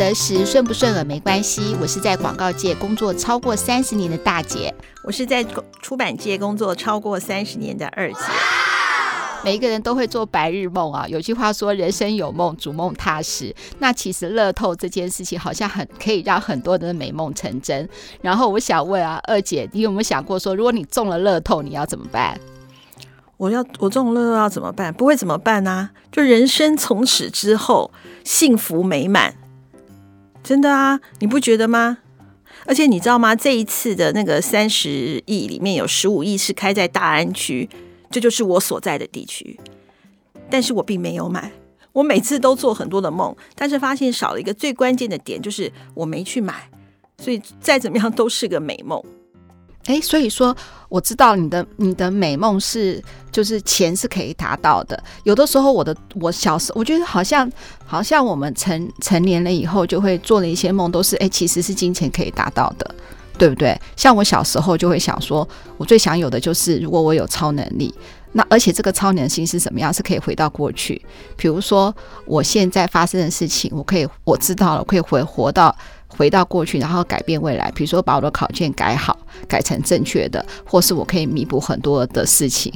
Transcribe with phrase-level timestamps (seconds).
[0.00, 1.76] 得时，顺不顺耳没关系。
[1.78, 4.74] 我是在广告界工作超过三十年的大姐，
[5.04, 5.44] 我是在
[5.82, 8.18] 出版界工作超过三十年的二姐。
[9.44, 13.54] 每一个人都会做白日梦啊，有句话说“人生有梦，逐梦踏实”。
[13.78, 17.86] 那其实乐透这件事情好像很可以让很多人的美梦成真。
[18.22, 22.40] 然后我想问啊，二姐，你有没有想过说，如果你中了乐透，你要怎么办？
[23.36, 24.94] 我要我中了乐透要怎么办？
[24.94, 25.90] 不会怎么办呢、啊？
[26.10, 27.90] 就人生从此之后
[28.24, 29.34] 幸福美满，
[30.42, 31.98] 真的啊，你不觉得吗？
[32.66, 33.34] 而且你知道吗？
[33.34, 37.68] 这一次的那个三十亿里面有十五亿是开在大安区。
[38.10, 39.56] 这就是我所在的地区，
[40.50, 41.52] 但是我并没有买。
[41.92, 46.68] 我每次都做很多的梦，但是发现少了一个最关键的点，就是我没去买。
[47.18, 49.00] 所以再怎么样都是个美梦。
[49.86, 50.56] 诶，所以说
[50.88, 55.02] 我知道你的你的美梦是就是钱是可以达到的。
[55.24, 57.50] 有的时候我的我小时我觉得好像
[57.86, 62.94] 好像我们成成年了以后就会做的一些梦都是诶，其实是金钱可以达到的。
[63.38, 63.74] 对不对？
[63.96, 67.94] 像我小时候就会想说，我最想有的就是，如果我有超能力，
[68.32, 69.90] 那而且这个超能性是什么样？
[69.90, 71.00] 是可以回到过去。
[71.38, 71.94] 比如说，
[72.26, 75.74] 我现在发生的事情，我可以我知道了，我可以回活到
[76.06, 77.72] 回到过去，然后改变未来。
[77.74, 79.18] 比如说，把我的考卷改好，
[79.48, 82.72] 改成正确的，或是我可以弥补很多的事情。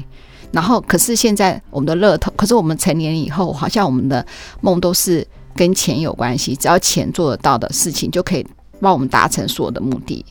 [0.53, 4.25] 然后，可是现在我们的乐透，可是我们成年以后，好像我们的
[4.61, 5.27] 梦都是
[5.57, 8.47] 跟钱有关系，只要钱做得到的事情，就可以
[8.81, 10.25] 帮我们达成所有的目的。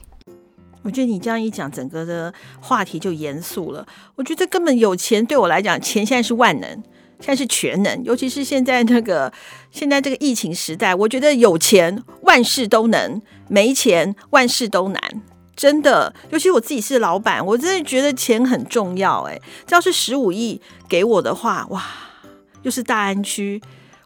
[0.81, 3.85] 我觉得你这样一讲，整个的话题就严肃了。
[4.15, 6.69] 我觉得根本有钱对我来讲，钱现在是万能，
[7.19, 8.03] 现在是全能。
[8.05, 9.31] 尤其是现在那个
[9.71, 15.01] 现在这个疫情时代，我觉得有钱万事都能，没钱万事都难。
[15.55, 19.21] 真的，尤其我自己是老板，我真的觉得钱很重要。
[19.23, 20.59] 哎，这要是十五亿
[20.89, 21.83] 给我的话，哇，
[22.63, 23.61] 又是大安区，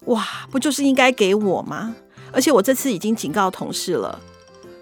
[0.06, 1.96] 哇，不就是应该给我吗？
[2.32, 4.20] 而且我这次已经警告同事了，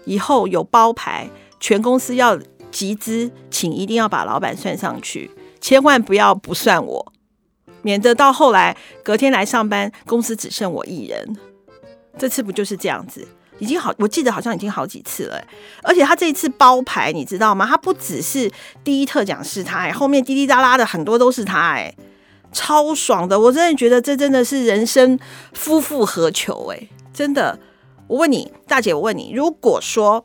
[0.04, 1.30] 以后有包牌。
[1.58, 2.38] 全公司要
[2.70, 7.12] 集资，请一定要把老板算上去，千万不要不算我，
[7.80, 11.36] 免得到后来隔天来上班，公司只剩我一人。
[12.18, 13.26] 这次不就是这样子？
[13.58, 15.42] 已经好，我记得好像已经好几次了。
[15.82, 17.66] 而且他这一次包牌，你知道吗？
[17.66, 18.50] 他不只是
[18.82, 21.94] 第一特奖是他，哎，后面滴滴答答的很多都是他，哎，
[22.52, 23.38] 超爽的。
[23.38, 25.18] 我真的觉得这真的是人生
[25.52, 27.58] 夫复何求，哎，真的。
[28.08, 30.24] 我问你，大姐，我问你，如果说。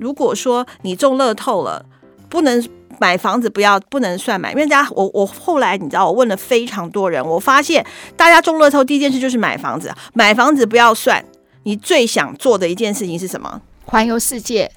[0.00, 1.84] 如果说你中乐透了，
[2.28, 2.64] 不能
[3.00, 7.84] 买房子，不要不能算买，因为大家我我后来你知道，我问了非常多人，我发现
[8.16, 11.24] 大家中乐透第一件事就是买房子，买房子不要算，
[11.68, 13.60] 你最想做的一件事情是什么？
[13.84, 14.72] 环游世界，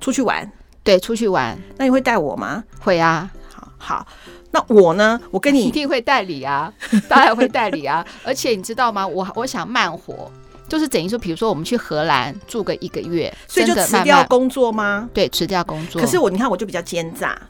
[0.00, 0.50] 出去玩，
[0.82, 1.56] 对，出去玩。
[1.76, 2.64] 那你会带我吗？
[2.80, 4.06] 会啊，好，好，
[4.50, 5.20] 那我呢？
[5.30, 6.72] 我跟你 一定会代理啊，
[7.08, 9.06] 当然会代理啊，而且你知道吗？
[9.06, 10.28] 我我想慢活。
[10.68, 15.08] 就是等于说，比如说我们去荷兰住个一个月，所以就辞掉工作吗？
[15.14, 16.00] 对，辞掉工作。
[16.00, 17.40] 可是我，你看我就比较奸诈，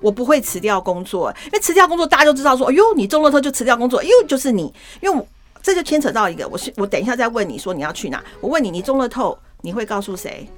[0.00, 4.72] 我不会辞掉工作，因为辞掉工作大家就知道说，哎呦，你中了头就辞掉工作，哎呦，就是你，
[5.02, 5.26] 因为我
[5.62, 10.48] 这就牵扯到一个，我是我等一下再问你说你要去哪，我问你，你中了透你会告诉谁？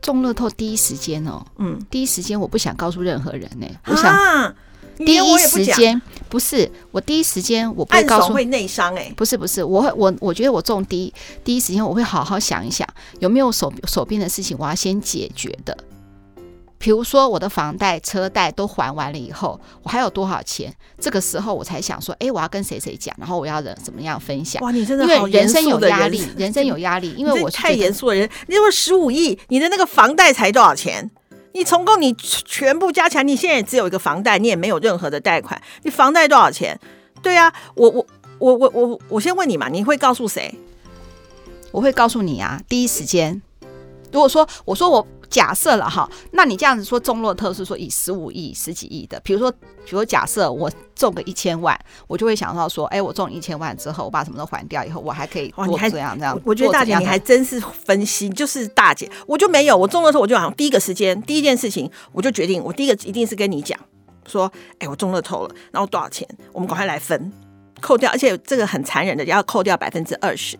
[0.00, 4.12] 中了透第一时间哦，嗯，第一时间我不想告诉任何人呢、欸，我想。
[4.14, 4.54] 啊
[4.98, 12.86] 第一时间不是我第一时间我不会告诉会内伤哎，不是不是，我会我我觉得我中第一第一时间我会好好想一想
[13.18, 15.76] 有没有手手边的事情我要先解决的，
[16.82, 20.74] 比如说我的房贷车贷都还完了以后，我还有多少钱？
[20.98, 24.60] 这个时候我才想说，哎，我要跟谁谁讲，然后我要怎怎么样分享？
[24.64, 28.28] 哇，你真的好因为人生有压力，人生有压力，因为我太严肃的人。
[28.48, 31.08] 你说十五亿，你的那个房贷才多少钱？
[31.52, 35.62] 你总共你全部加起来，你现在也只有一个房贷，你也没有任何的贷款。
[35.84, 36.76] 你房贷多少钱？
[37.22, 38.04] 对啊，我我
[38.40, 40.52] 我我我我先问你嘛，你会告诉谁？
[41.70, 43.40] 我会告诉你啊，第一时间。
[44.10, 45.06] 如果说我说我。
[45.32, 51.76] 假设了哈，那你这样子说中乐透是说以十五亿、十几亿的，比如说，比如假设我中个一千万，
[52.06, 56.38] 我就会想到说，哎，我中一千万之后，我把什么都还掉以后，我还可以哇，你还这样这样。
[56.44, 63.80] 我觉得大姐你还真是分析，就是大姐，我就没有，我中乐透我就好像第一个时间第一件事情，我就决定，我第一个一定是跟你讲
[64.26, 67.32] 说，哎，我中乐透了，然后多少钱，我们赶快来分，
[67.80, 70.58] 扣掉，而且这个很残忍的，要扣掉百分之二十。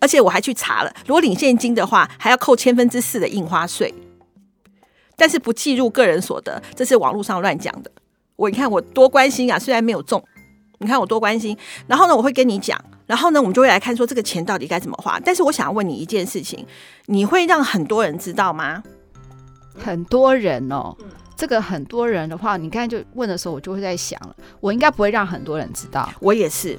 [0.00, 3.92] 而且我还去查了，如果领现金的话，还要扣千分之四的印花税，
[5.16, 7.90] 但是不计入个人所得，这是网络上乱讲的。
[8.36, 10.22] 我你看我多关心啊，虽然没有中，
[10.78, 11.56] 你看我多关心。
[11.86, 15.18] 然后呢，我会跟你讲，然后呢，我们就会来看说这个钱到底该怎么花。
[15.20, 16.66] 但是我想要问你一件事情，
[17.06, 18.82] 你会让很多人知道吗？
[19.78, 20.94] 很多人哦，
[21.34, 26.12] 这个很多人的话，你刚才就问的时候，我就会在想了，我应该不会让很多人知道。
[26.20, 26.78] 我也是。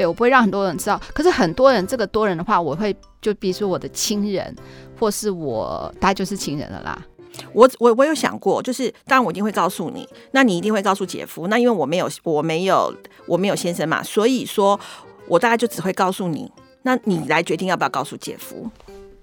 [0.00, 0.98] 对，我不会让很多人知道。
[1.12, 4.56] 可是很多人，这个多人的话，我会就比如说我的亲人，
[4.98, 7.06] 或是我，大概就是亲人了啦。
[7.52, 11.48] 我我我有想过，就是当然我一定会告诉你，那你一定会告诉姐夫。
[11.48, 12.94] 那因为我没有我没有
[13.26, 14.80] 我没有先生嘛，所以说
[15.28, 16.50] 我大概就只会告诉你。
[16.80, 18.70] 那你来决定要不要告诉姐夫？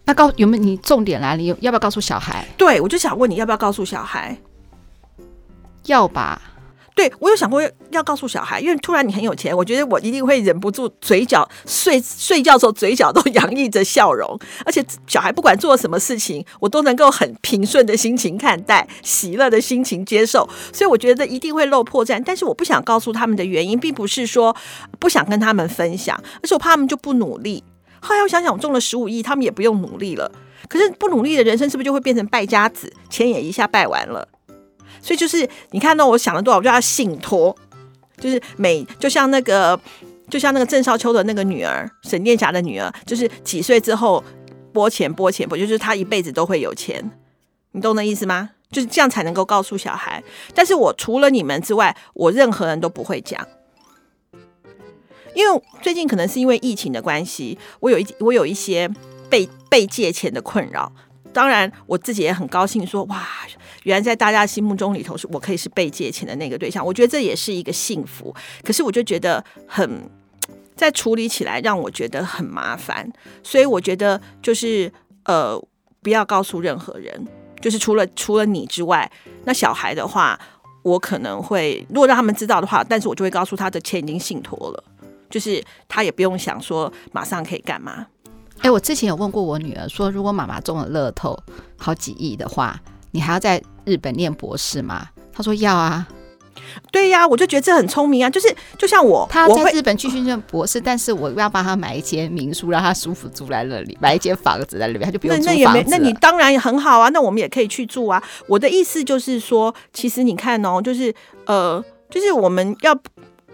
[0.06, 1.35] 那告有没有你重点来？
[1.35, 2.47] 你要不要告诉小孩？
[2.56, 4.38] 对，我就想问你要不要告诉小孩？
[5.88, 6.39] 要吧。
[6.98, 7.62] 对，我有想过
[7.92, 14.28] 要告诉小孩，因为突然你很有钱，我觉得我一定会忍不住嘴角睡睡觉的时候嘴角都 洋溢着笑容，
[14.66, 24.56] 而且小孩不管做什么事情，我都能够很平顺的心情看待，喜乐的心情接受，所以我觉得一定会露破绽，但是我不想告诉他们的原因，并不是说
[24.98, 27.64] 不想跟他们分享，而是我怕他们就不努力。
[28.00, 30.32] 后来我想想，我中了十五亿，他们也不用努力了，
[30.68, 34.28] 可是不努力的人生是不是就会变成败家子，钱也一下败完了？
[35.07, 37.56] 所以就是你看到我想了多少，我就要信托，
[38.18, 39.80] 就是每就像那个
[40.30, 44.21] 就像那个郑少秋的那个女儿沈殿霞的女儿，就是几岁之后
[44.74, 47.09] 拨钱拨钱拨，就是他一辈子都会有钱，
[47.71, 48.50] 你懂那意思吗？
[48.69, 50.21] 就是这样才能够告诉小孩。
[50.54, 53.48] 但是我除了你们之外，我任何人都不会讲，
[55.33, 58.89] 因为最近可能是因为疫情的关系，我有一我有一些
[59.30, 60.92] 被被借钱的困扰。
[61.31, 63.25] 当然，我自己也很高兴，说哇，
[63.88, 66.86] 原来在大家心目中里头，是我可以是被借钱的那个对象。
[66.86, 68.36] 我觉得这也是一个幸福。
[68.62, 70.10] 可是，我就觉得很
[70.75, 73.10] 在处理起来让我觉得很麻烦。
[73.42, 74.92] 所以，我觉得就是
[75.24, 75.57] 呃，
[76.01, 77.25] 不要告诉任何人，
[77.62, 79.10] 就是除了除了你之外，
[79.45, 80.38] 那小孩的话，
[80.84, 84.84] 我可能会如果让他们知道的话，但是我就会告诉他的钱已经信托了，
[85.30, 88.06] 就是他也不用想说马上可以干嘛。
[88.60, 91.38] 哎、我之前有问过我女儿说，如果妈妈中了乐透
[91.78, 92.78] 好几亿的话，
[93.18, 95.08] 你还要在日本念博士吗？
[95.34, 96.08] 他说要啊。
[96.92, 98.30] 对呀、啊，我就觉得这很聪明啊。
[98.30, 107.10] 就是就像我，他在日本继续念博士，但是我要帮他买一间民宿，让他舒服住在那里，买一间房子在那里，他就不用那，那也没，那你当然也很好啊。
[107.10, 108.22] 那我们也可以去住啊。
[108.46, 111.12] 我的意思就是说，其实你看哦，就是
[111.48, 112.96] 呃，就是我们要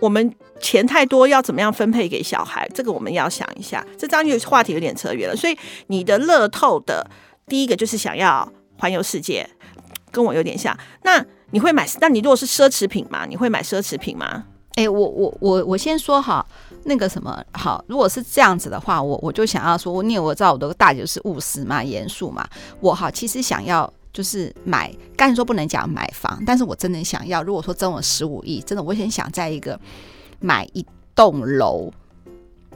[0.02, 0.34] 我们。
[0.62, 2.66] 钱太多要怎么样分配给小孩？
[2.74, 3.86] 这个我们要想一下。
[3.98, 5.36] 这张就话题有点扯远了。
[5.36, 5.58] 所以
[5.88, 7.06] 你的乐透的
[7.48, 9.46] 第一个就是想要环游世界，
[10.14, 10.74] 跟我有点像。
[11.04, 11.22] 那
[11.52, 11.86] 你会买？
[12.00, 13.26] 那你如果是奢侈品嘛？
[13.26, 14.46] 你会买奢侈品吗？
[14.76, 16.46] 哎、欸，我我我我先说哈，
[16.86, 22.48] 那个什么好，如果是这样子的话，我我就想要说，因为我知道我的大姐是务实嘛，严肃嘛。
[22.80, 27.44] 我哈其实想要就是买，刚才说不能讲买房，但是我真的想要。
[27.44, 29.78] 如果说中了十五亿，真的我很想在一个。
[30.46, 30.86] 买一
[31.16, 31.90] 栋楼，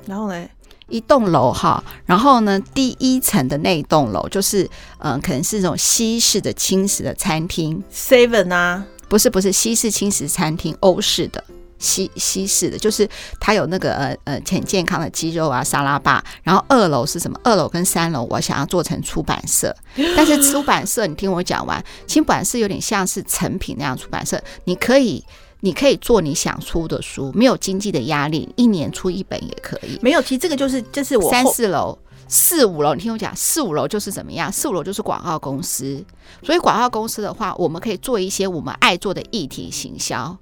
[0.05, 0.47] 然后呢，
[0.89, 4.63] 一栋楼哈，然后呢，第一层的那栋楼就是，
[4.99, 11.43] 嗯、呃，可能是这种西式的轻食的餐厅，seven 啊，不是不是西式轻食餐厅，欧式的
[11.77, 13.07] 西西式的，就是
[13.39, 17.37] 它有那个呃呃很健康的鸡肉啊沙拉吧，然后二楼是什么？
[17.43, 19.75] 二楼跟三楼我想要做成出版社，
[20.15, 25.23] 但是出版社你听我讲完，出版社有点像是成品那样出版社，你可以。
[25.67, 29.99] 你可以做你想出的书，没有经济的压力，一年出一本也可以。
[30.01, 31.99] 没有，其实这个就是，这、就是我三四楼、
[32.29, 34.49] 四五楼，你听我讲，四五楼就是怎么样？
[34.49, 36.01] 四五楼就是广告公司，
[36.41, 40.37] 所以广告公司的话，我们可以做一些我们爱做的议题行销，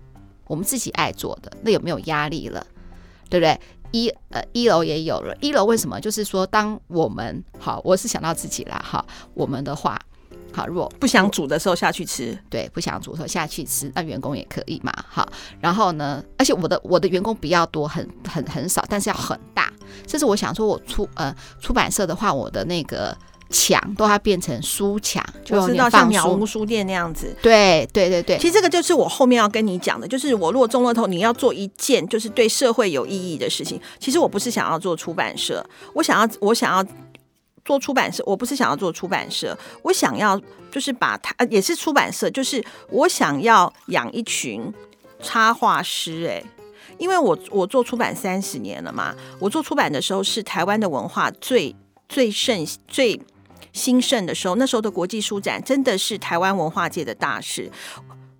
[0.45, 2.63] 我们自己爱做的，那有没有压力了？
[3.27, 3.59] 对不对？
[3.89, 5.99] 一呃一楼也有了，一楼为什么？
[5.99, 9.03] 就是说，当我们好，我是想到自己啦，哈，
[9.33, 9.99] 我们的话。
[10.55, 14.93] 好，如果不想煮的时候下去吃，对，不想煮的时候下去吃，那员工也可以嘛。
[15.09, 15.27] 好，
[15.59, 19.69] 然后呢，而且我的我的员工比较多，很很很少，但是要很大。
[20.07, 23.13] 这是我想说，我出呃出版社的话，我的那个
[23.49, 27.35] 墙都要变成书墙，就知道像鸟屋书店那样子。
[27.41, 33.77] 对对对对，其实这个就是我后面要跟你讲的，就是我如果中了头，你要做一件就是对社会有意义的事情。
[33.99, 36.85] 其实我不是想要做出版社，我想要我想要。
[37.65, 40.39] 做出版社，我不是想要做出版社，我想要
[40.71, 44.71] 就是把它，也是出版社，就是我想要养一群
[45.21, 46.45] 插画师，诶，
[46.97, 51.75] 因为我我做出版三十年了嘛，我做出版的时候是台湾的文化最
[52.07, 53.19] 最盛最
[53.73, 57.69] 兴盛的时候，那时候的国际书展真的是台湾文化界的大事，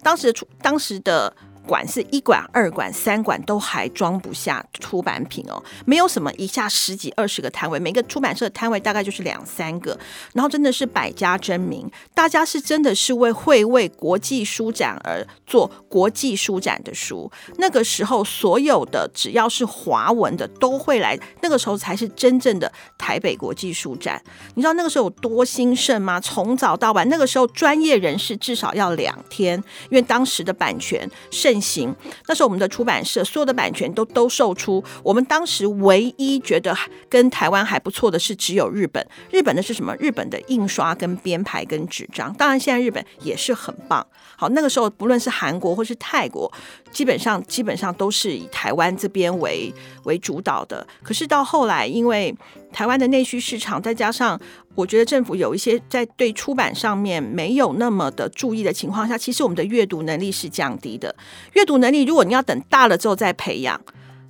[0.02, 1.36] 当时出当时的。
[1.66, 9.98] 馆是一馆、二馆、三馆都还装不下出版品哦，没有什么一下十几、二十个摊位，每个出版社的摊位大概就是两三个，
[10.34, 17.30] 然后真的是百家争鸣，大家是真的是为会为国际书展而做国际书展的书。
[17.58, 24.22] 那个时候，所有的只要是华文的都会来，那个时候才是真正的台北国际书展。
[24.54, 26.22] 你知道那个时候有多兴盛吗？
[26.22, 29.58] 从早到晚，那个时候专业人士至少要两天，
[29.90, 31.55] 因为当时的版权甚。
[31.56, 31.96] 盛行。
[32.28, 34.84] 那时候我们的出版社所有的版权都都售出。
[35.04, 36.76] 我们当时唯一觉得
[37.10, 39.06] 跟台湾还不错的是，只有日本。
[39.32, 39.96] 日本的是什么？
[39.98, 42.34] 日本的印刷跟编排跟纸张。
[42.34, 44.06] 当然，现在日本也是很棒。
[44.36, 46.52] 好，那个时候不论是韩国或是泰国，
[46.92, 50.86] 基本上基本上都是以台湾这边为为主导的。
[51.02, 52.36] 可是到后来，因为
[52.76, 54.38] 台湾的内需市场，再加上
[54.76, 61.16] 我觉得政府有一些在对出版上面没有那么的注意的情况下，其实我们的阅读能力是降低的。
[61.54, 63.80] 阅读能力，如果你要等大了之后再培养，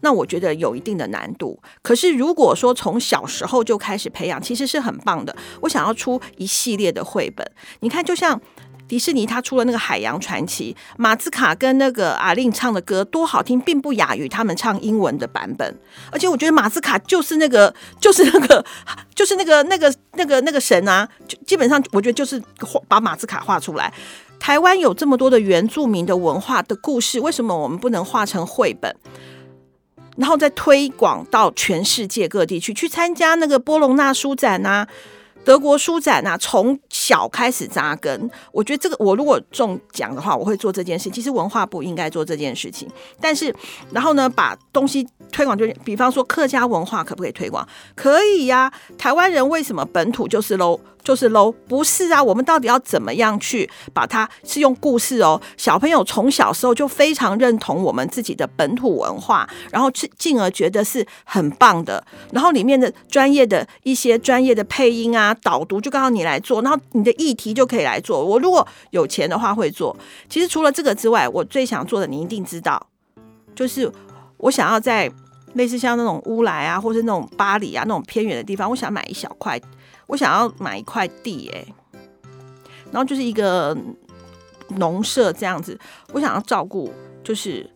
[0.01, 1.59] 那我觉得有一定的难度。
[1.81, 5.35] 可是如果说从小时候就开始培养，其实是很棒的。
[5.61, 7.43] 我想要出一系列的绘本，
[7.79, 8.39] 你看，就像。
[8.87, 15.75] 迪士尼他出了那个《海洋传奇》，马兹卡跟那个阿令唱的歌多好听，并不亚于他们唱英文的版本。
[16.11, 18.63] 而且我觉得马兹卡就是那个， 就是那个，
[19.15, 21.09] 就是那个那个那个那个神啊！
[21.27, 23.91] 就基本上我觉得就是画把马兹卡画出来。
[24.39, 28.95] 台湾有这么多的原住民的文化的故事，为什么我们不能画成绘本，
[30.17, 32.71] 然后再推广到全世界各地去？
[32.71, 34.87] 去参加那个波隆纳书展啊！
[35.45, 38.29] 德国书展啊，从小开始扎根。
[38.51, 41.09] 我觉得这个，我如果中奖的话，我会做这件事。
[41.09, 42.89] 其实文化部应该做这件事情，
[43.21, 43.55] 但是
[43.91, 47.65] 然后呢，把东西推广，就比方说客家文化可不可以推广？
[47.95, 50.79] 可以呀、台湾人为什么本土就是 low？
[51.05, 52.21] 就是 low，不是啊？
[52.21, 55.39] 我们到底要怎么样去把它是用故事哦？
[55.55, 62.03] 小朋友从小时候就非常认同我们自己的本土文化，然后进进而觉得是很棒的。
[62.31, 68.25] 然后里面的专业的一些专业的配音啊、导读，就告诉你来做，然后你的议题就可以来做。
[68.25, 69.95] 我如果有钱的话会做。
[70.27, 72.87] 其实除了这个之外，我最想做的你一定知道，
[73.53, 73.91] 就是
[74.37, 75.11] 我想要在
[75.53, 79.61] 类似像那种乌来啊，或是那种巴黎啊那种偏远的地方，我想买一小块。
[80.07, 81.65] 我想要买一块地，哎，
[82.91, 83.75] 然后就是一个
[84.77, 85.77] 农舍这样子。
[86.13, 86.93] 我想要照顾
[87.23, 87.69] 就是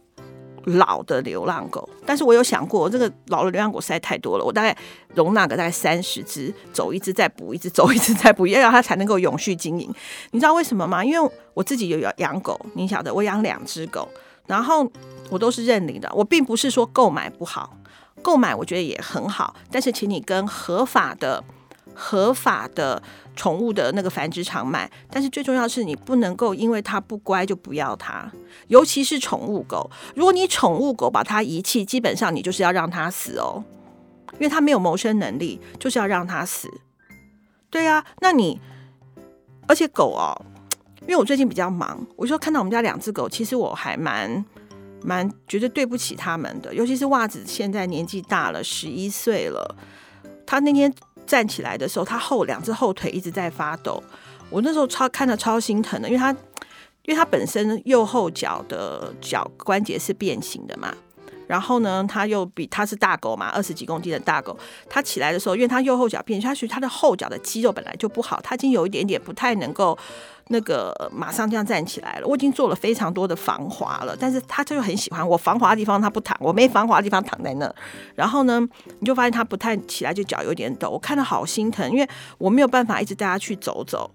[0.65, 4.75] 老的流浪狗，但是我有想过，这个老的流浪狗实在太多了，我大概
[5.15, 9.91] 容纳个大概三十只，走一只再补一只，走一只再补，要让它才能够永续经营。
[10.31, 11.03] 你知道为什么吗？
[11.03, 14.07] 因为我自己有养狗，你晓得，我养两只狗，
[14.45, 14.87] 然后
[15.29, 16.09] 我都是认领的。
[16.13, 17.75] 我并不是说购买不好，
[18.21, 21.43] 购买我觉得也很好，但是请你跟合法的。
[21.93, 23.01] 合法的
[23.35, 28.31] 宠物的那个繁殖场买，但是最重要是你不能够因为它不乖就不要它，
[28.67, 29.89] 尤其是宠物狗。
[30.15, 33.63] 如果你宠物狗把它遗弃，基本上你就是要让它死哦，
[34.33, 36.69] 因为它没有谋生能力，就是要让它死。
[37.69, 38.59] 对啊，那你
[39.67, 40.35] 而且狗哦，
[41.01, 44.43] 因为我最近比较忙，我就看到我们家两只狗，其实我还蛮
[45.03, 49.75] 蛮觉得对不起他们的，尤其是袜子现在年纪大了，十一岁了，
[50.45, 50.93] 他那天。
[51.29, 54.01] 站起来的时候，他后两只后腿一直在发抖。
[54.49, 56.31] 我那时候超看着超心疼的，因为他，
[57.03, 60.91] 因为他本身右后脚的脚关节是变形的嘛。
[61.49, 64.55] 然后呢，他又比他是大狗嘛，二十几公斤的大狗，
[64.87, 69.97] 他起来的时候，因为他右后脚变形，他其实他的后脚的肌肉本来就不好，他已经有一点点不太能够。
[70.51, 77.71] 那个马上这样站起来了，我已经做了非常多的防滑了，但是他就很喜欢我防滑的地方，他不躺，我没防滑的地方躺在那。
[78.15, 78.59] 然后呢，
[78.99, 84.09] 你就发现他不太起来，就脚有点抖，我看得好心疼，因为我没有办法一直带他去走走，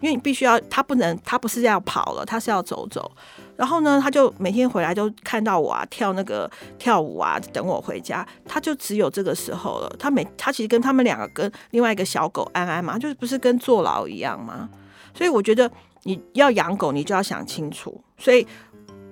[0.00, 3.10] 因为你必须要，他不能，他不是要跑了，他是要走走。
[3.56, 9.96] 然后呢，他就每天回来都看到我啊，跳那个跳舞啊，等我回家，他就只有这个时候了。
[9.98, 14.68] 他每他其实跟他们两个跟另外一个小狗安安嘛，就是不是跟坐牢一样吗？
[15.14, 15.68] 所以我觉得
[16.04, 18.00] 你要养狗，你就要想清楚。
[18.16, 18.46] 所以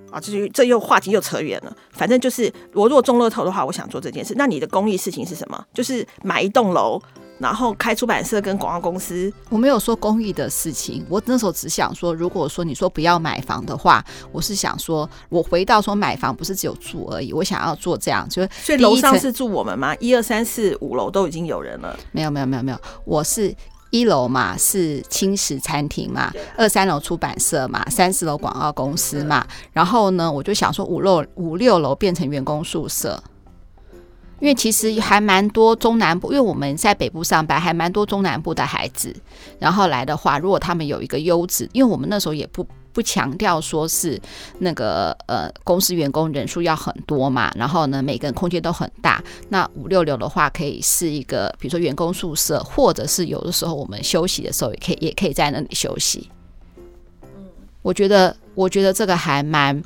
[0.09, 1.77] 啊，这就这又话题又扯远了。
[1.91, 4.33] 反正就是，我如果中乐透的话，我想做这件事。
[4.37, 5.61] 那你的公益事情是什么？
[5.73, 7.01] 就是买一栋楼，
[7.39, 9.31] 然后开出版社跟广告公司。
[9.49, 19.95] 我没有说公益的事情，我那时候只想说，如果说你说不要买房的话，我是想说，我回到说买房不是只有住而已，我想要做这样，就是所以楼上是住我们吗？
[19.99, 21.97] 一二三四五楼都已经有人了。
[22.11, 23.55] 没有没有没有没有，我是。
[23.89, 33.17] 一楼嘛是轻食餐厅嘛，二三楼出版社嘛，三四楼广告公司嘛，然后呢，我就想说五楼五六楼变成员工宿舍，
[34.39, 39.15] 因为其实还蛮多中南部，因为我们在北部上班，还蛮多中南部的孩子，
[39.59, 42.65] 然后来的话，如果他们有一个优质，因为我们那时候也不。
[42.93, 44.19] 不强调说是
[44.57, 49.23] 那个呃公司员工人数要很多嘛，然后呢每个人空间都很大。
[49.49, 56.27] 那五六楼的话可以是一个，比如说员工宿舍，或者是有的时候我们休息的时候也可以也可以在那里休息。
[57.21, 57.45] 嗯，
[57.83, 59.79] 我觉得我觉得这个还蛮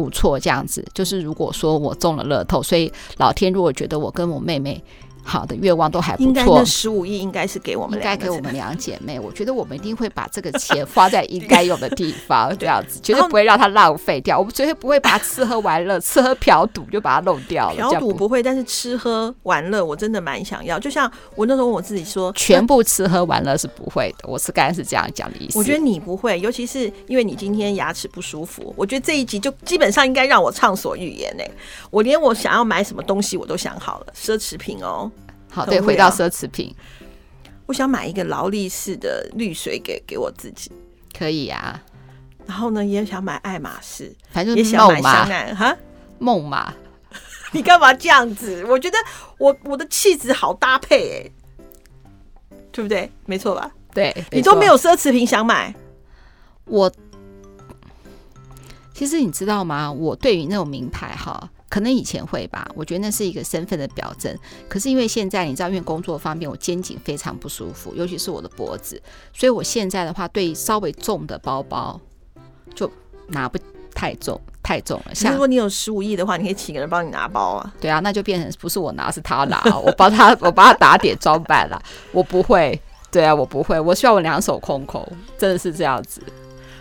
[0.00, 0.84] 不错，这样子。
[0.94, 4.82] 就是如果说我中了乐透，所以老天如果觉得我跟我妹妹
[5.22, 6.26] 好的愿望都还不错。
[6.26, 9.18] 应该那十五亿应该是给我们，应该给我们两姐妹。
[9.18, 14.38] 我觉得我们一定会把这个钱花在应该用的地方， 这样子绝对不会让它浪费掉。
[14.38, 17.76] 我们绝对不会把它吃喝玩乐、吃喝嫖赌就把它弄掉了。
[17.76, 20.78] 嫖赌不会，但是吃喝玩乐我真的蛮想要。
[20.78, 24.28] 就像我那时候我自己说，全部吃喝玩乐是不会的。
[24.28, 25.58] 我是刚才是这样讲的意思。
[25.58, 28.74] 我觉得你不会，尤其是因为你今天牙齿不舒服。
[28.76, 31.44] 我觉得这一集就基本上应该让我畅所欲言呢。
[31.90, 35.10] 我连我想要买什么东西我都想好了，奢侈品哦。
[35.50, 36.74] 好，对，回到奢侈品，
[37.66, 40.70] 我想买一个劳力士的滤水给给我自己，
[41.16, 41.82] 可以啊。
[42.46, 45.76] 然后呢，也想买爱马仕，反正也想买香奈哈，
[46.18, 46.72] 梦马。
[47.52, 48.64] 你干嘛这样子？
[48.66, 48.96] 我觉得
[49.38, 51.32] 我我的气质好搭配哎、欸，
[52.70, 53.10] 对不对？
[53.26, 53.70] 没错吧？
[53.92, 55.74] 对，你都没有奢侈品想买，
[56.64, 56.92] 我
[58.94, 59.90] 其实你知道吗？
[59.90, 61.50] 我对于那种名牌哈。
[61.70, 64.36] 可能以前会吧，我觉得那是一个身份的表征。
[64.68, 69.00] 可是因为现在你知道，因为工作方面，我肩颈非常不舒服，尤其是我的脖子，
[69.32, 71.98] 所以我现在的话，对稍微重的包包
[72.74, 72.90] 就
[73.28, 73.56] 拿不
[73.94, 75.14] 太重，太重了。
[75.14, 77.72] 像如果你有十五亿的话，你可以请个人帮你拿包啊。
[77.80, 81.80] 对啊，那就变成不是我拿，是他拿，我帮他，我帮他打点装扮了。
[82.10, 82.80] 我不会，
[83.12, 85.06] 对啊，我不会，我希望我两手空空，
[85.38, 86.20] 真的是这样子。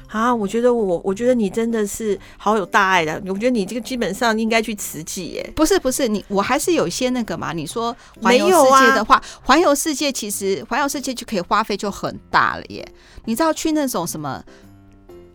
[0.09, 3.21] 啊，我觉得我，我觉得你真的是好有大爱的。
[3.27, 5.53] 我觉得你这个基本上应该去慈济耶。
[5.55, 7.53] 不是不是，你我还是有一些那个嘛。
[7.53, 12.85] 你说环游世界的话，环游世界其实环游世界就可以花费就很大了耶。
[13.25, 14.43] 你知道去那种什么？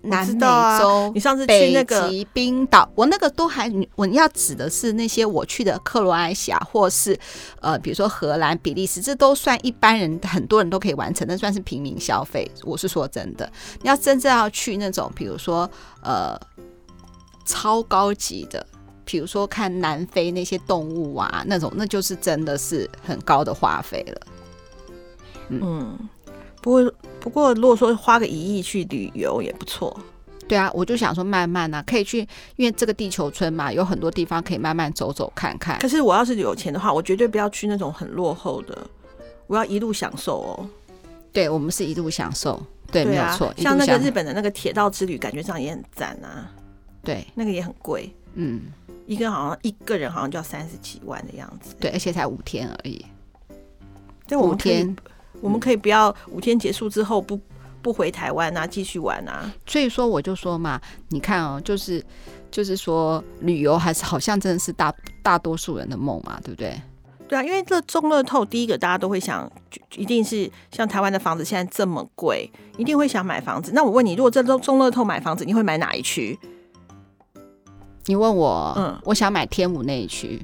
[0.05, 7.19] 南美洲，啊、你上次去那个冰岛，我那个都还，我要指的是那些我去的克罗埃西亚，或是
[7.61, 12.51] 呃，比如说荷兰、比利时，这都算一般人很多人都可以完成，那算是平民消费。
[12.63, 13.51] 我是说真的，
[13.83, 15.69] 你要真正要去那种，比如说
[16.03, 16.39] 呃，
[17.45, 18.67] 超高级的，
[19.05, 24.21] 比如说看南非那些动物啊，那种那就是真的是很高的花费了。
[25.49, 25.61] 嗯。
[25.63, 26.09] 嗯
[26.63, 29.99] 不过，不过，如果说花个一亿去旅游也不错。
[30.47, 32.19] 对啊，我就想说慢慢啊，可以去，
[32.57, 35.79] 因为这个地球村嘛，有很多地方可以慢慢走走看看。
[35.79, 38.77] 可是我要是有钱的话，我绝对不要去那种很落后的，
[39.47, 40.69] 我要一路享受哦。
[41.33, 43.55] 对，我们是一路享受，对，对啊，没有错。
[43.57, 46.53] 像那个日本的那个铁道之旅，感觉上也很赞啊。
[47.03, 48.61] 对，那个也很贵，嗯，
[49.07, 51.75] 一个好像一个人好像就要三十几万的样子。
[51.81, 53.03] 对，而且才五天而已。
[54.29, 54.95] 对，五天。
[55.45, 57.39] 我们可以不要五天结束之后不
[57.83, 59.53] 不回台湾啊，继续玩啊。
[59.67, 60.81] 所以说我就说嘛，
[61.11, 62.03] 你看哦，就是
[62.51, 64.91] 就是说旅游还是好像真的是大
[65.23, 66.81] 大多数人的梦嘛，对不对？
[67.29, 69.51] 对啊，因为这中乐透，第一个大家都会想，
[69.97, 73.71] 一定是像台湾的房子现在这么贵，一定会想买房子。
[73.75, 76.39] 那我问你，如果这中中乐透买房子，你会买哪一区？
[78.07, 80.41] 你问我，嗯，我想买天母那一区。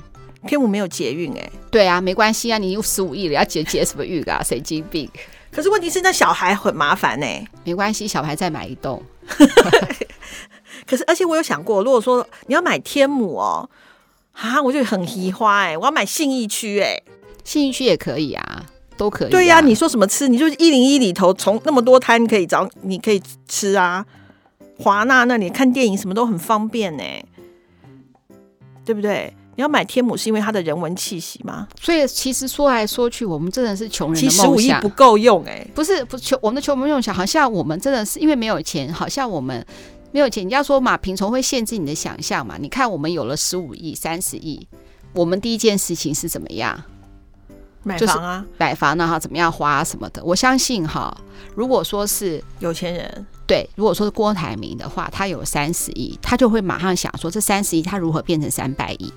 [0.46, 4.42] 天母没有捷运哎，对啊，没关系啊，你有十五亿了，要捷捷什么运啊？
[4.44, 5.08] 神经病！
[5.52, 7.26] 可是问题是那小孩很麻烦呢。
[7.64, 9.02] 没关系，小孩再买一栋。
[10.86, 13.68] 可是，而且我有想过，如果说你要买天母哦，
[14.32, 17.02] 啊，我就很喜欢哎，我要买信义区哎，
[17.44, 18.64] 信义区也可以啊，
[18.96, 19.30] 都可以啊。
[19.30, 20.26] 对呀，啊，你说什么吃？
[20.28, 24.06] 你就是一零一里头，从那么多摊可以找，你可以吃啊。
[24.78, 27.04] 华纳那里看电影什么都很方便呢，
[28.84, 29.34] 对不对？
[29.60, 31.68] 你要买天母是因为它的人文气息吗？
[31.78, 34.30] 所以其实说来说去，我们真的是穷人的梦想。
[34.30, 39.62] 其实十五亿不够用哎、欸，不是不是穷，我们的穷不用想好像我们真的是因为没有钱，好像我们
[40.12, 40.48] 没有钱。
[40.48, 42.56] 你要说嘛，贫穷会限制你的想象嘛？
[42.58, 44.66] 你看我们有了十五亿、三十亿，
[45.12, 46.82] 我们第一件事情是怎么样？
[47.82, 49.06] 买房啊，买房呢？
[49.06, 50.24] 哈，怎么样花什么的？
[50.24, 51.14] 我相信哈，
[51.54, 59.12] 如果说是有钱人，对，如果说是郭台铭的话，他有三十亿，他就会马上想说，这三十亿他如何变成三百亿？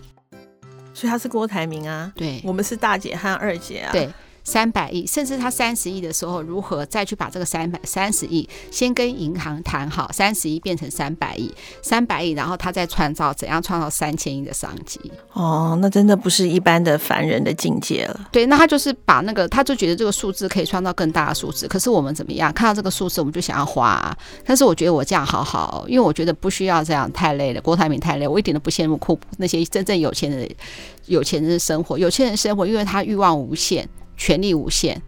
[0.93, 4.09] 所以他是郭台铭啊，对，我们是大姐和二姐啊，对。
[4.43, 14.99] 三百亿，甚至他三十亿的时候，如何再去把这个三百三十亿先跟银行谈好，三十亿变成三百亿，三百亿，然后他再创造怎样创造三千亿的商机？
[15.31, 18.27] 哦，那真的不是一般的凡人的境界了。
[18.31, 21.67] 对，那他就是把那个，他就觉得这个数字可以创造更大的数字。
[21.67, 22.51] 可是我们怎么样？
[22.51, 24.17] 看到这个数字，我们就想要花啊。
[24.45, 27.61] 但是我觉得我这样好好，因为我觉得不需要这样太累了。
[27.61, 30.49] 郭台铭太累，我一点都不羡慕酷那些真正有钱人
[31.05, 31.97] 有钱人的生活。
[31.97, 33.87] 有钱人生活，因为他欲望无限。
[34.17, 35.01] 权力无限，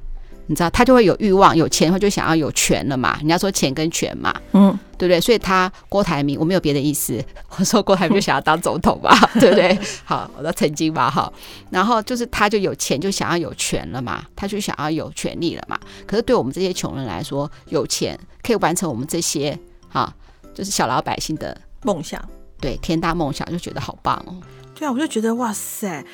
[0.48, 3.18] 你知道他就会有欲望，有钱后就想要有权了嘛？
[3.20, 5.20] 人家说钱跟权嘛，嗯，对不对？
[5.20, 7.24] 所以他郭台铭，我没有别的意思，
[7.58, 9.78] 我说郭台铭就想要当总统吧， 对不对？
[10.04, 11.32] 好，我说曾经吧，哈，
[11.72, 15.80] 然后就是他就有钱就想要有权了嘛，他就想要有权利了嘛。
[16.06, 19.58] 可是对我们这些穷人来说，有钱可以完成我们这些
[19.90, 20.14] 哈，
[20.54, 22.24] 就是小老百姓的梦想，
[22.62, 24.36] 对，天大梦想就觉得好棒哦。
[24.78, 26.06] 对啊，我就觉得哇塞。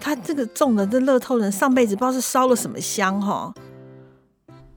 [0.00, 3.52] 他这个中的这乐透人上辈子不知道是烧了什么香哈。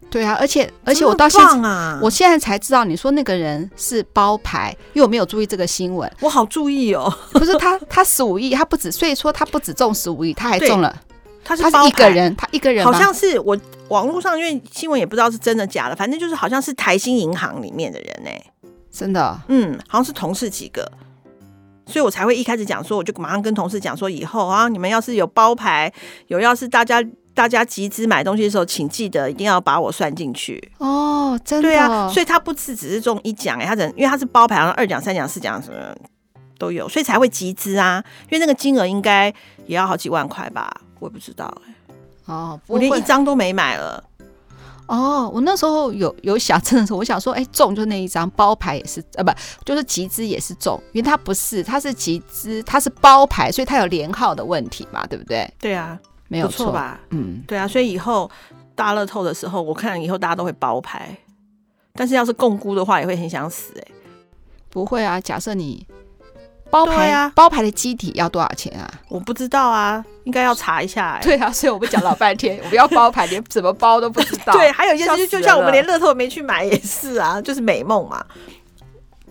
[0.09, 6.11] 对啊，而且而且我到现在，啊、我现在才知道，你说那个人是包牌，因为我没有注意这个新闻。
[6.19, 10.93] 我好注意哦，不是他，他十五亿，他不止，所以说他不止中十五亿，他还中了。
[11.43, 13.57] 他是他是一个人，他一个人好像是我
[13.87, 18.51] 网络上，因为新闻也不知道是真的假的，反正就是好像是台新银行里面的人呢、欸，
[18.91, 20.85] 真的，嗯，好像是同事几个，
[21.91, 25.93] 所以我才会一开始讲说，我就马上跟同事讲说，以后啊，你们要是有包牌，
[26.27, 27.03] 有要是大家。
[27.33, 31.39] 大家集资买东西的时候，请记得一定要把我算进去哦。
[31.45, 35.95] 真的，对啊，所以他不是只是中一奖哎，他只因为他是包牌，然后二奖、三奖、四奖什么
[36.59, 38.03] 都有，所以才会集资啊。
[38.29, 39.33] 因为那个金额应该
[39.65, 41.73] 也要好几万块吧，我也不知道哎。
[42.25, 44.03] 哦，我连一张都没买了。
[44.87, 49.31] 哦，我那时候有有想，真的是我想说，哎，中就那一张包牌也是呃，不
[49.65, 55.51] 就是集资也是中，因为他不是，他是集资，他是包牌，所以他有连号的问题嘛，对不对？
[55.59, 55.99] 对啊。
[56.27, 56.97] 没有错错吧？
[57.09, 58.31] 嗯，对啊，所以以后
[58.73, 61.13] 大乐透的时候，我看以后大家都会包牌，
[61.91, 63.91] 但是要是共估的话，也会很想死哎、欸。
[64.69, 65.85] 不会啊，假设你
[66.71, 68.89] 包牌啊，包牌的机体要多少钱啊？
[69.09, 71.19] 我不知道啊，应该要查一下。
[71.21, 74.53] 对啊，所以我们讲老半天， 我们要包牌，连怎么包都不知道。
[74.53, 78.25] 对，还有一件事，就像我们连乐透没去买也是啊，就是美梦嘛。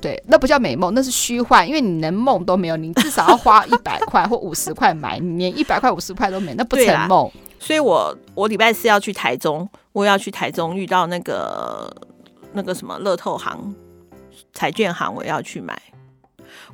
[0.01, 7.31] 对，那不叫美梦，那是虚幻，因为你连梦都没有，你至少要花一百块 或五十块买，你连一百块五十块都没，那不成梦。
[7.59, 11.95] 所以我我礼拜四要去台中，我要去台中遇到那个
[12.55, 13.75] 那个什么乐透行、
[14.55, 15.79] 彩券行，我要去买。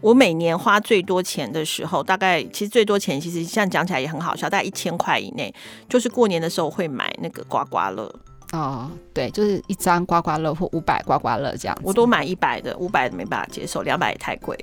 [0.00, 5.52] 我每年花最多钱的时候，大概其实最多钱，其实现在讲起来也很好笑，大概一千块以内，
[5.88, 8.12] 就是过年的时候会买那个刮刮乐。
[8.52, 14.56] 哦，对，就是一张刮刮乐或五百刮刮乐这样子，我都买一百的，五百的没办法接受，两百也太贵。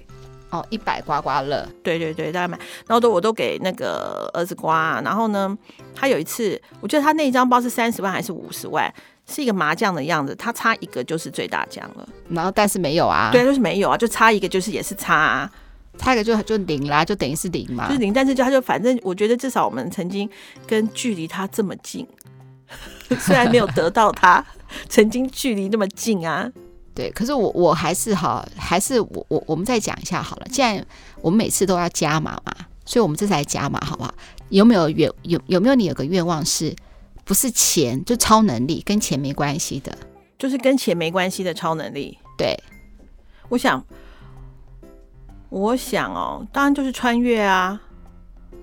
[0.52, 2.56] 哦，一百刮刮乐，对对对，大家买，
[2.88, 5.02] 然后都我都给那个儿子刮啊。
[5.04, 5.58] 然后呢，
[5.96, 8.94] 他有一次，我觉得他那一张包是三十万还是五十万，
[9.34, 12.08] 是一个麻将的样子，他差一个就是最大奖了。
[12.30, 15.52] 然后但是没有啊，对，就是没有啊，就差一个就是也是差啊，
[15.98, 18.14] 差一个就就零啦，就等于是零嘛，就是零。
[18.14, 20.30] 但是就他就反正我觉得至少我们曾经
[20.68, 22.08] 跟距离他这么近。
[23.20, 24.44] 虽然没有得到他，
[24.90, 26.50] 曾经距离那么近啊，
[26.96, 30.48] 对，可是我我还是哈，还是我我我们再讲一下好了。
[30.50, 30.84] 既然
[31.22, 32.54] 我们每次都要加码嘛，
[32.86, 34.14] 所以我们这次来加码好不好？
[34.50, 36.76] 有没有愿有有没有你有个愿望是，
[37.34, 39.98] 不是钱就超能力，跟钱没关系的，
[40.38, 42.16] 就是跟钱没关系的超能力？
[42.38, 42.56] 对，
[43.50, 43.84] 我想，
[45.50, 47.82] 我想哦，当然就是穿越啊，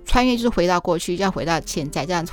[0.05, 2.33] 穿越就是回到过去，要回到现在这样子。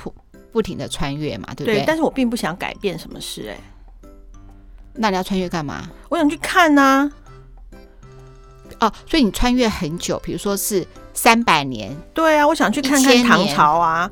[0.52, 1.78] 不停的穿越嘛，对不对？
[1.78, 3.60] 对，但是我并不想改变什么事，欸，哎，
[4.94, 5.90] 那你要穿越干嘛？
[6.08, 7.10] 我想去看呐，
[8.78, 8.86] 啊。
[8.86, 11.92] 哦，所以你穿越很久，比如说是三百年。
[12.14, 14.08] 对啊，我想去看看唐朝啊，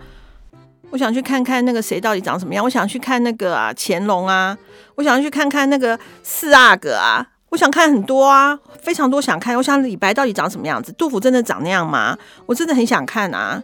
[0.97, 4.57] 我想去看看那个谁到底长什么样，我想去看那个啊乾隆啊，
[4.95, 9.55] 我想去看看那个四阿哥啊，我想看很多啊，非常多想看。
[9.59, 10.91] 我想李白到底长什么样子？
[10.93, 12.17] 杜甫真的长那样吗？
[12.47, 13.63] 我真的很想看啊。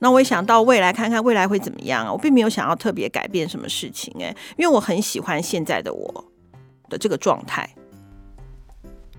[0.00, 2.12] 那我也想到未来看看未来会怎么样啊！
[2.12, 6.24] 我并没有想要特别改变什么事情诶，因为我很喜欢现在的我
[6.90, 7.70] 的这个状态。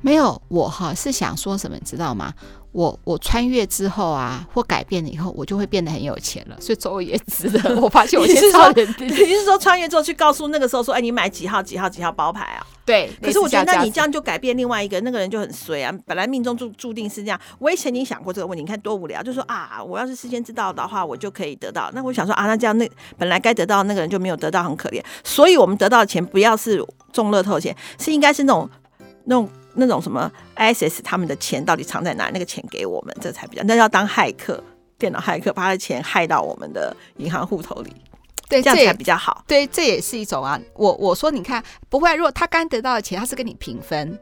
[0.02, 2.34] 没有，我哈是想说什么，你知道吗？
[2.78, 7.76] 我我穿越之后啊，或改变了以后，我就会变得很有钱了，所以走我也值得。
[7.82, 12.62] 我发现我是超人，你是说穿越之后去告诉那个时候说，哎，你买几号几号几号包牌啊？
[12.86, 13.10] 对。
[13.20, 15.92] 可是我觉得，那你这样就改变另外一个那个人就很衰啊！
[16.06, 17.42] 本来命中注注定是这样。
[17.58, 21.90] 我也曾经想过这个问题，你看多无聊，就说啊，我要是事先知道的话，我就可以得到。
[21.96, 22.88] 那我想说啊，那这样那
[23.18, 25.04] 本来该得到那个人就没有得到，很可怜。
[25.24, 28.70] 所以我们得到的钱不要是中乐透钱，是应该是那种
[29.26, 29.50] 那种。
[29.78, 32.30] 那种什么 ISS 他们的钱到底藏在哪？
[32.34, 33.63] 那个钱给我们，这才比较。
[33.63, 34.62] 那要当骇客，
[34.98, 37.94] 电脑骇客，把他的钱害到我们的银行户头里，
[38.50, 39.44] 对，这样才比较好。
[39.48, 40.60] 对，这也是一种啊。
[40.74, 44.18] 我我说，你看，不会，如果他刚得到的钱，他是跟你平分，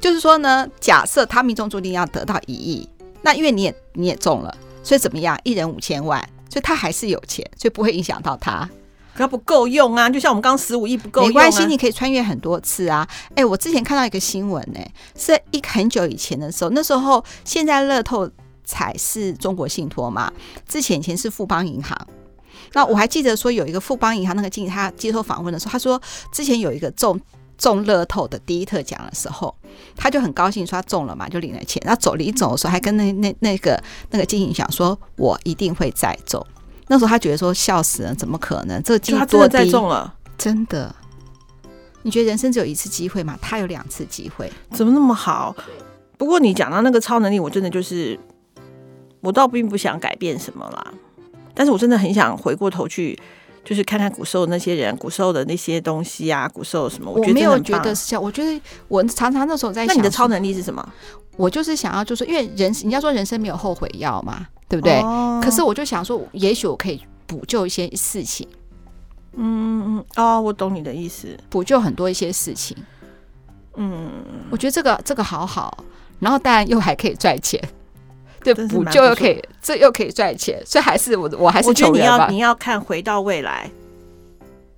[0.00, 2.88] 就是说呢，假设他命中注定要得到一亿，
[3.22, 8.68] 那因为你也你也中了，所以怎么样，一人五千万，所以他还是有钱，所以不会影响到他。
[9.14, 10.10] 可不够用啊！
[10.10, 13.08] 就像我们刚刚十五亿不够用，没关系，你可以穿越很多次啊！
[13.36, 14.80] 哎、我之前看到一个新闻呢、
[15.16, 18.28] 是一很久以前的时候，那时候现在乐透
[18.64, 20.32] 彩是中国信托嘛，
[20.66, 21.96] 之前以前是富邦银行。
[22.72, 26.00] 那我还记得说有一个富邦银行那个经理，他接受访问的时候，他说
[26.32, 27.20] 之前有一个中
[27.56, 29.54] 中乐透的第一特奖的时候，
[29.94, 31.80] 他就很高兴说他中了嘛，就领了钱。
[31.86, 36.44] 他走离走的时候，还跟那那那个那个经理讲说，我一定会再中。
[36.88, 38.82] 那时候他觉得说笑死了，怎么可能？
[38.82, 40.94] 这个机会多低，中了，真的？
[42.02, 43.38] 你觉得人生只有一次机会吗？
[43.40, 45.56] 他有两次机会，怎么那么好？
[46.18, 48.18] 不过你讲到那个超能力，我真的就是
[49.20, 50.92] 我倒并不想改变什么啦，
[51.54, 53.18] 但是我真的很想回过头去，
[53.64, 58.22] 就是看看古时候那些人，古时候的那些东西啊，古时候什么，我，我没有觉得是这样。
[58.22, 60.86] 我觉得我常常那时候在想，那你的超能力是什么？
[61.36, 65.00] 我就是想要，就是因为人，人家说人生没有后悔药嘛，对不对？
[65.00, 68.46] 哦、可是我就想说，也许我可以补救一些事情。
[69.36, 72.76] 嗯嗯哦，我懂你的意思，补救很多一些事情。
[73.76, 74.10] 嗯，
[74.50, 75.84] 我觉得这个这个好好，
[76.20, 77.60] 然后当然又还可以赚钱，
[78.44, 83.68] 对，补救又可以，这又可以赚钱，所以还是我我还是我觉得你要你要看《回到未来》，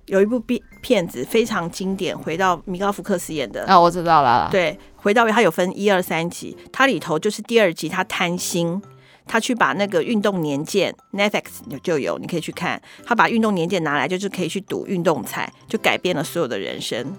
[0.07, 3.63] 有一部片片子非常经典，回到米高福克斯演的。
[3.65, 8.81] 啊，我知道了，对，《回到未来》它有分一二三集，它里头就是第二集，他贪心。
[9.27, 11.43] 他去把那个运动年鉴，Netflix
[11.83, 12.81] 就有，你可以去看。
[13.05, 17.13] 他把运动年鉴拿来，就是可以去赌运动彩，就改变了所有的人生。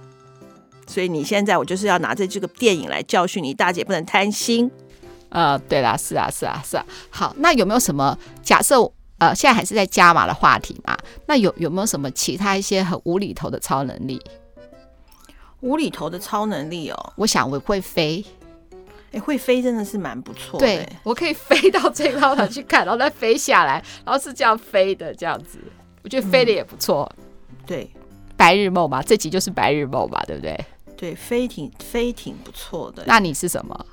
[0.87, 4.71] 所以你现在，我就是要拿着这个电影来教训你，大姐不能贪心。
[5.29, 6.87] 呃，对啦，是啊，是啊，是啊。
[7.11, 8.90] 好，那有没有什么假设？
[9.18, 10.97] 呃，现在还是在加码的话题嘛？
[11.27, 14.23] 那有有没有什么其他一些很无厘头的超能力？
[15.61, 18.25] 无厘头的超能力哦，我想我会飞。
[19.12, 20.66] 哎，会飞真的是蛮不错的。
[20.66, 25.59] 对，我可以飞到最高头去看，然后再飞下来，然后是这样飞的，这样子，
[26.03, 27.11] 我觉得飞的也不错。
[27.16, 27.90] 嗯、对，
[28.37, 30.59] 白日梦嘛，这集就是白日梦嘛，对不对？
[30.97, 33.05] 对，飞挺飞挺不错的。
[33.07, 33.87] 那你是什么？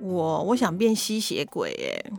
[0.00, 2.12] 我我想变吸血鬼，哎，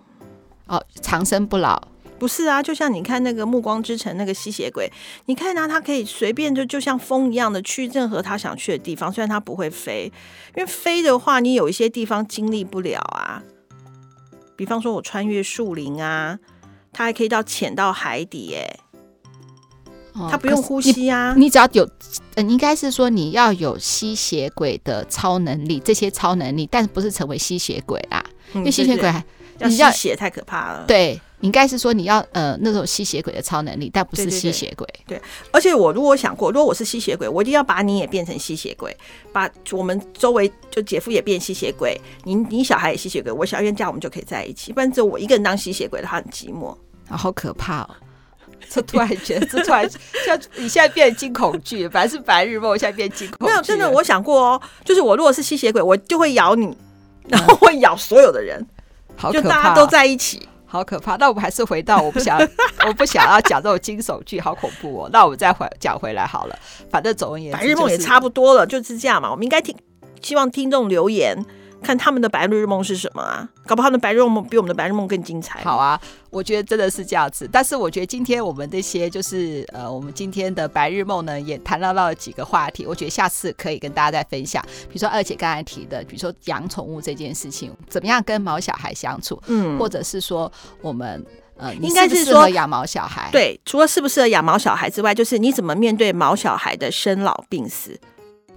[0.68, 1.82] 哦，长生不老。
[2.20, 4.92] 不是啊，就像你看那个《暮光之城》那个吸血鬼，
[5.26, 9.12] 你看他，他可以随便就就像风一样的去任何他想去的地方。
[9.12, 10.12] 虽然他不会飞，
[10.56, 13.42] 因为飞的话，你有一些地方经历不了啊。
[14.58, 16.38] 比方说，我穿越树林啊，
[16.92, 18.80] 他还可以到潜到海底，哎，
[20.30, 21.34] 他不用呼吸啊。
[21.38, 21.90] 你，你只要有，
[22.36, 28.22] 呃，应该是说你要有吸血鬼的超能力，这些超能力，但是不是成为吸血鬼啦？
[28.54, 29.14] 嗯，因为吸血鬼
[29.70, 30.84] 吸血太可怕了。
[30.86, 31.20] 对。
[31.42, 34.86] 应该是说你要呃那种吸血鬼的超能力，但不是吸血鬼。
[35.08, 35.22] 对，对，对，对，
[35.52, 38.96] 而且我如果想过，如果我是吸血鬼，我一定要把你也变成吸血鬼，
[39.32, 44.74] 把我们周围就姐夫也变吸血鬼，你你小孩也吸血鬼，我小冤家我们就可以在一起。
[44.74, 46.76] 不然只有我一个人当吸血鬼的话，很寂寞
[47.10, 47.90] 啊，好可怕哦！
[48.70, 49.90] 这突然觉得，这突然
[50.26, 53.48] 像你现在变惊恐剧，本来是白日梦，现在变惊恐。
[53.48, 56.78] 没有，真的，我想过哦，就是我如果是吸血鬼，我就会咬你，
[57.30, 58.64] 然后会咬所有的人，
[59.16, 60.48] 好可怕，就大家都在一起。
[60.72, 61.16] 好可怕！
[61.16, 62.40] 那我们还是回到我不想，
[62.88, 65.10] 我不想要讲这种惊悚剧，好恐怖哦。
[65.12, 66.58] 那我们再回讲回来好了。
[66.92, 69.32] 反正总而言之，白日梦也差不多了，就是这样嘛。
[69.32, 69.76] 我们应该听，
[70.22, 71.44] 希望听众留言。
[71.82, 73.48] 看他们的白日梦是什么啊？
[73.66, 75.62] 搞不好他们的白日梦比我们的白日梦更精彩。
[75.64, 77.50] 好啊，我觉得真的是这样子。
[77.52, 82.86] 但是我觉得今天我们这些就是呃，我们今天的白日梦呢，也谈到到了几个话题。
[82.86, 84.64] 我觉得下次可以跟大家再分享。
[84.88, 89.42] 比如说二姐刚才提的，比如说养宠物这件事情，怎么样跟毛小孩相处？
[89.48, 91.26] 嗯，或者是说我们
[91.58, 93.30] 呃，应该是说养毛小孩。
[93.32, 98.00] 对，除了适不适合养毛小孩之外，就是你怎么面对毛小孩的生老病死。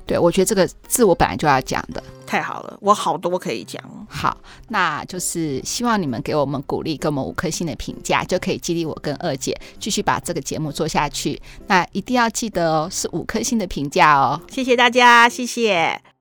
[0.07, 3.83] 对，我觉得这个字我本来就要讲的，太好了，我好多可以讲。
[4.09, 4.37] 好，
[4.69, 11.41] 那就是希望你们给我们鼓励，给我们五颗星的评价，就可以激励我跟二姐继续把这个节目做下去。
[11.67, 14.41] 那一定要记得哦，是五颗星的评价哦。
[14.51, 16.12] 谢谢大家，谢谢。